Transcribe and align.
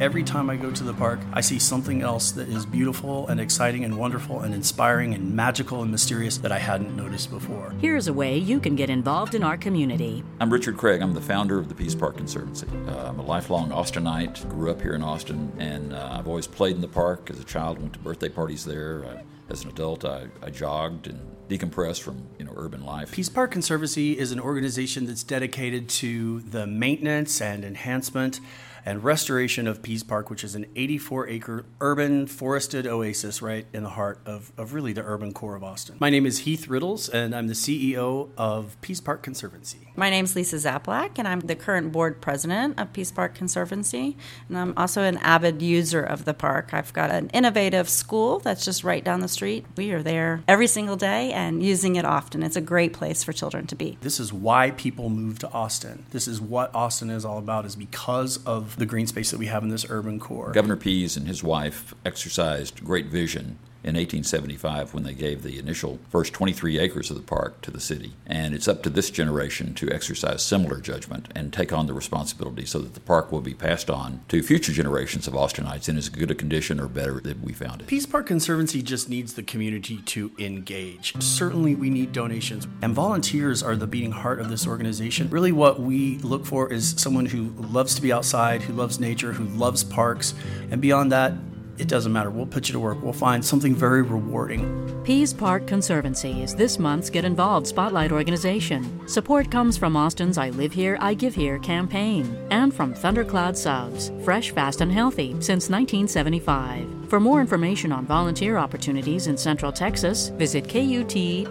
Every 0.00 0.22
time 0.22 0.48
I 0.48 0.56
go 0.56 0.70
to 0.70 0.82
the 0.82 0.94
park, 0.94 1.20
I 1.34 1.42
see 1.42 1.58
something 1.58 2.00
else 2.00 2.30
that 2.30 2.48
is 2.48 2.64
beautiful 2.64 3.28
and 3.28 3.38
exciting 3.38 3.84
and 3.84 3.98
wonderful 3.98 4.40
and 4.40 4.54
inspiring 4.54 5.12
and 5.12 5.36
magical 5.36 5.82
and 5.82 5.90
mysterious 5.90 6.38
that 6.38 6.50
I 6.50 6.58
hadn't 6.58 6.96
noticed 6.96 7.28
before. 7.30 7.74
Here's 7.82 8.08
a 8.08 8.12
way 8.14 8.38
you 8.38 8.60
can 8.60 8.76
get 8.76 8.88
involved 8.88 9.34
in 9.34 9.42
our 9.42 9.58
community. 9.58 10.24
I'm 10.40 10.50
Richard 10.50 10.78
Craig. 10.78 11.02
I'm 11.02 11.12
the 11.12 11.20
founder 11.20 11.58
of 11.58 11.68
the 11.68 11.74
Pease 11.74 11.94
Park 11.94 12.16
Conservancy. 12.16 12.66
Uh, 12.88 13.08
I'm 13.08 13.18
a 13.18 13.22
lifelong 13.22 13.68
Austinite, 13.72 14.48
grew 14.48 14.70
up 14.70 14.80
here 14.80 14.94
in 14.94 15.02
Austin, 15.02 15.52
and 15.58 15.92
uh, 15.92 16.08
I've 16.12 16.26
always 16.26 16.46
played 16.46 16.76
in 16.76 16.80
the 16.80 16.88
park 16.88 17.28
as 17.28 17.38
a 17.38 17.44
child, 17.44 17.78
went 17.78 17.92
to 17.92 17.98
birthday 17.98 18.30
parties 18.30 18.64
there. 18.64 19.04
I, 19.04 19.22
as 19.50 19.64
an 19.64 19.68
adult, 19.68 20.06
I, 20.06 20.28
I 20.42 20.48
jogged 20.48 21.08
and 21.08 21.20
decompressed 21.50 22.00
from 22.00 22.22
you 22.38 22.46
know 22.46 22.54
urban 22.56 22.86
life. 22.86 23.12
Pease 23.12 23.28
Park 23.28 23.50
Conservancy 23.50 24.18
is 24.18 24.32
an 24.32 24.40
organization 24.40 25.04
that's 25.04 25.24
dedicated 25.24 25.90
to 25.90 26.40
the 26.40 26.66
maintenance 26.66 27.42
and 27.42 27.66
enhancement 27.66 28.40
and 28.84 29.04
restoration 29.04 29.66
of 29.66 29.82
Pease 29.82 30.02
Park, 30.02 30.30
which 30.30 30.44
is 30.44 30.54
an 30.54 30.66
84 30.76 31.28
acre 31.28 31.64
urban 31.80 32.26
forested 32.26 32.86
oasis 32.86 33.42
right 33.42 33.66
in 33.72 33.82
the 33.82 33.90
heart 33.90 34.20
of, 34.26 34.52
of 34.56 34.74
really 34.74 34.92
the 34.92 35.02
urban 35.02 35.32
core 35.32 35.56
of 35.56 35.64
Austin. 35.64 35.96
My 35.98 36.10
name 36.10 36.26
is 36.26 36.40
Heath 36.40 36.68
Riddles, 36.68 37.08
and 37.08 37.34
I'm 37.34 37.48
the 37.48 37.54
CEO 37.54 38.30
of 38.36 38.80
Pease 38.80 39.00
Park 39.00 39.22
Conservancy. 39.22 39.90
My 39.96 40.08
name 40.08 40.24
is 40.24 40.34
Lisa 40.34 40.56
Zaplak, 40.56 41.18
and 41.18 41.28
I'm 41.28 41.40
the 41.40 41.56
current 41.56 41.92
board 41.92 42.20
president 42.20 42.80
of 42.80 42.92
Pease 42.92 43.12
Park 43.12 43.34
Conservancy. 43.34 44.16
And 44.48 44.56
I'm 44.56 44.74
also 44.76 45.02
an 45.02 45.18
avid 45.18 45.60
user 45.60 46.02
of 46.02 46.24
the 46.24 46.32
park. 46.32 46.70
I've 46.72 46.92
got 46.92 47.10
an 47.10 47.28
innovative 47.30 47.88
school 47.88 48.38
that's 48.38 48.64
just 48.64 48.84
right 48.84 49.04
down 49.04 49.20
the 49.20 49.28
street. 49.28 49.66
We 49.76 49.92
are 49.92 50.02
there 50.02 50.42
every 50.48 50.68
single 50.68 50.96
day 50.96 51.32
and 51.32 51.62
using 51.62 51.96
it 51.96 52.04
often. 52.04 52.42
It's 52.42 52.56
a 52.56 52.60
great 52.60 52.92
place 52.92 53.22
for 53.22 53.32
children 53.32 53.66
to 53.66 53.76
be. 53.76 53.98
This 54.00 54.20
is 54.20 54.32
why 54.32 54.70
people 54.70 55.10
move 55.10 55.38
to 55.40 55.50
Austin. 55.50 56.06
This 56.10 56.26
is 56.26 56.40
what 56.40 56.74
Austin 56.74 57.10
is 57.10 57.24
all 57.24 57.38
about, 57.38 57.66
is 57.66 57.76
because 57.76 58.38
of 58.46 58.69
the 58.76 58.86
green 58.86 59.06
space 59.06 59.30
that 59.30 59.38
we 59.38 59.46
have 59.46 59.62
in 59.62 59.68
this 59.68 59.86
urban 59.88 60.18
core. 60.18 60.52
Governor 60.52 60.76
Pease 60.76 61.16
and 61.16 61.26
his 61.26 61.42
wife 61.42 61.94
exercised 62.04 62.84
great 62.84 63.06
vision 63.06 63.58
in 63.82 63.94
1875 63.94 64.92
when 64.94 65.02
they 65.02 65.14
gave 65.14 65.42
the 65.42 65.58
initial 65.58 65.98
first 66.10 66.32
23 66.32 66.78
acres 66.78 67.10
of 67.10 67.16
the 67.16 67.22
park 67.22 67.60
to 67.62 67.70
the 67.70 67.80
city. 67.80 68.12
And 68.26 68.54
it's 68.54 68.68
up 68.68 68.82
to 68.82 68.90
this 68.90 69.10
generation 69.10 69.74
to 69.74 69.90
exercise 69.90 70.42
similar 70.42 70.80
judgment 70.80 71.28
and 71.34 71.52
take 71.52 71.72
on 71.72 71.86
the 71.86 71.94
responsibility 71.94 72.66
so 72.66 72.78
that 72.80 72.94
the 72.94 73.00
park 73.00 73.32
will 73.32 73.40
be 73.40 73.54
passed 73.54 73.88
on 73.88 74.20
to 74.28 74.42
future 74.42 74.72
generations 74.72 75.26
of 75.26 75.34
Austinites 75.34 75.88
in 75.88 75.96
as 75.96 76.08
good 76.08 76.30
a 76.30 76.34
condition 76.34 76.78
or 76.78 76.88
better 76.88 77.20
than 77.20 77.40
we 77.42 77.52
found 77.52 77.80
it. 77.80 77.86
Pease 77.86 78.06
Park 78.06 78.26
Conservancy 78.26 78.82
just 78.82 79.08
needs 79.08 79.34
the 79.34 79.42
community 79.42 79.98
to 79.98 80.30
engage. 80.38 81.20
Certainly, 81.22 81.74
we 81.74 81.90
need 81.90 82.12
donations, 82.12 82.66
and 82.82 82.94
volunteers 82.94 83.62
are 83.62 83.76
the 83.76 83.86
beating 83.86 84.12
heart 84.12 84.40
of 84.40 84.50
this 84.50 84.66
organization. 84.66 85.28
Really, 85.30 85.52
what 85.52 85.80
we 85.80 86.18
look 86.18 86.46
for 86.46 86.72
is 86.72 86.94
someone 86.98 87.26
who 87.26 87.50
loves 87.58 87.94
to 87.94 88.02
be 88.02 88.12
outside, 88.12 88.62
who 88.62 88.72
loves 88.72 89.00
nature, 89.00 89.32
who 89.32 89.44
loves 89.44 89.84
parks, 89.84 90.34
and 90.70 90.80
beyond 90.80 91.12
that, 91.12 91.32
it 91.80 91.88
doesn't 91.88 92.12
matter. 92.12 92.30
We'll 92.30 92.46
put 92.46 92.68
you 92.68 92.72
to 92.74 92.80
work. 92.80 93.02
We'll 93.02 93.12
find 93.12 93.44
something 93.44 93.74
very 93.74 94.02
rewarding. 94.02 95.02
Pease 95.02 95.32
Park 95.32 95.66
Conservancy 95.66 96.42
is 96.42 96.54
this 96.54 96.78
month's 96.78 97.10
Get 97.10 97.24
Involved 97.24 97.66
Spotlight 97.66 98.12
organization. 98.12 99.08
Support 99.08 99.50
comes 99.50 99.76
from 99.78 99.96
Austin's 99.96 100.38
I 100.38 100.50
Live 100.50 100.72
Here, 100.72 100.98
I 101.00 101.14
Give 101.14 101.34
Here 101.34 101.58
campaign 101.58 102.36
and 102.50 102.74
from 102.74 102.94
Thundercloud 102.94 103.56
Subs, 103.56 104.12
fresh, 104.22 104.50
fast, 104.50 104.80
and 104.82 104.92
healthy 104.92 105.30
since 105.40 105.70
1975. 105.70 107.08
For 107.08 107.18
more 107.18 107.40
information 107.40 107.92
on 107.92 108.06
volunteer 108.06 108.58
opportunities 108.58 109.26
in 109.26 109.36
Central 109.36 109.72
Texas, 109.72 110.28
visit 110.28 110.68
KUT.org. 110.68 111.50